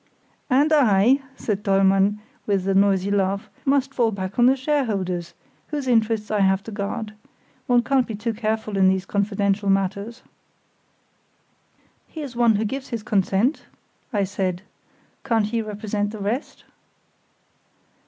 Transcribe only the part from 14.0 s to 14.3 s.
I